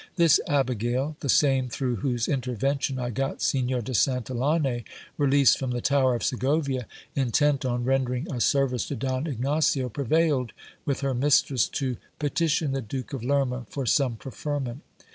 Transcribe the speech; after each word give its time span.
This 0.15 0.39
abigail, 0.47 1.15
the 1.19 1.29
same 1.29 1.69
through 1.69 1.97
whose 1.97 2.27
intervention 2.27 2.97
I 2.97 3.11
got 3.11 3.39
Signor 3.39 3.81
de 3.81 3.91
Santillane 3.91 4.83
released 5.15 5.59
from 5.59 5.69
the 5.69 5.79
tower 5.79 6.15
of 6.15 6.23
Segovia, 6.23 6.87
in 7.15 7.29
tent 7.29 7.65
on 7.65 7.83
rendering 7.83 8.25
a 8.33 8.41
service 8.41 8.87
to 8.87 8.95
Don 8.95 9.27
Ignacio, 9.27 9.89
prevailed 9.89 10.53
with 10.85 11.01
her 11.01 11.13
mistress 11.13 11.67
to 11.67 11.97
pe 12.17 12.29
tition 12.29 12.71
the 12.73 12.81
Duke 12.81 13.13
of 13.13 13.23
Lerma 13.23 13.67
for 13.69 13.85
some 13.85 14.15
preferment. 14.15 14.81